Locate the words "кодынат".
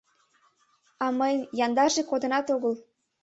2.09-2.47